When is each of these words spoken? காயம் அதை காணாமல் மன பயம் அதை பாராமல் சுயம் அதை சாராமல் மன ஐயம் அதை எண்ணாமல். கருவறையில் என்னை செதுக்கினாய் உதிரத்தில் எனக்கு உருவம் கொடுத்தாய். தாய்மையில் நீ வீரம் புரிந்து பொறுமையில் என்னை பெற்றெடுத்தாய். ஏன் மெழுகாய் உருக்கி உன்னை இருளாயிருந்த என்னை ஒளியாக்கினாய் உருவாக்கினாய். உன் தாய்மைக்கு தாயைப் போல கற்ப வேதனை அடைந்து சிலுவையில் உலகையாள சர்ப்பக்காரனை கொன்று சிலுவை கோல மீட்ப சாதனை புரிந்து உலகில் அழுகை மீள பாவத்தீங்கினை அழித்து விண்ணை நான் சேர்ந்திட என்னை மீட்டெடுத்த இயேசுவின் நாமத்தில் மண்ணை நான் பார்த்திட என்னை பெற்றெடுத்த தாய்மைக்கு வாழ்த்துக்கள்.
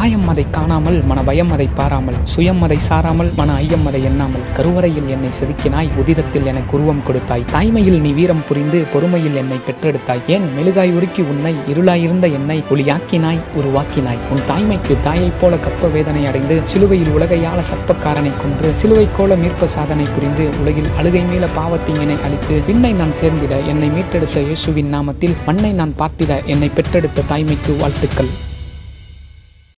காயம் 0.00 0.28
அதை 0.32 0.44
காணாமல் 0.54 0.98
மன 1.08 1.22
பயம் 1.28 1.50
அதை 1.54 1.66
பாராமல் 1.78 2.18
சுயம் 2.32 2.62
அதை 2.66 2.76
சாராமல் 2.86 3.30
மன 3.38 3.54
ஐயம் 3.62 3.84
அதை 3.88 4.00
எண்ணாமல். 4.10 4.44
கருவறையில் 4.56 5.08
என்னை 5.14 5.30
செதுக்கினாய் 5.38 5.90
உதிரத்தில் 6.00 6.46
எனக்கு 6.50 6.72
உருவம் 6.76 7.02
கொடுத்தாய். 7.06 7.44
தாய்மையில் 7.54 7.98
நீ 8.04 8.10
வீரம் 8.18 8.42
புரிந்து 8.48 8.78
பொறுமையில் 8.92 9.36
என்னை 9.42 9.58
பெற்றெடுத்தாய். 9.66 10.22
ஏன் 10.34 10.46
மெழுகாய் 10.56 10.94
உருக்கி 10.98 11.22
உன்னை 11.32 11.54
இருளாயிருந்த 11.72 12.26
என்னை 12.38 12.58
ஒளியாக்கினாய் 12.72 13.40
உருவாக்கினாய். 13.60 14.20
உன் 14.32 14.42
தாய்மைக்கு 14.50 14.96
தாயைப் 15.08 15.38
போல 15.40 15.56
கற்ப 15.66 15.90
வேதனை 15.96 16.22
அடைந்து 16.30 16.56
சிலுவையில் 16.72 17.14
உலகையாள 17.16 17.60
சர்ப்பக்காரனை 17.70 18.32
கொன்று 18.42 18.70
சிலுவை 18.82 19.06
கோல 19.18 19.36
மீட்ப 19.44 19.68
சாதனை 19.76 20.06
புரிந்து 20.16 20.46
உலகில் 20.60 20.92
அழுகை 21.00 21.24
மீள 21.30 21.46
பாவத்தீங்கினை 21.58 22.18
அழித்து 22.28 22.56
விண்ணை 22.68 22.92
நான் 23.00 23.18
சேர்ந்திட 23.22 23.58
என்னை 23.72 23.90
மீட்டெடுத்த 23.96 24.46
இயேசுவின் 24.50 24.94
நாமத்தில் 24.96 25.36
மண்ணை 25.48 25.72
நான் 25.82 25.98
பார்த்திட 26.02 26.44
என்னை 26.54 26.70
பெற்றெடுத்த 26.78 27.26
தாய்மைக்கு 27.32 27.74
வாழ்த்துக்கள். 27.82 28.32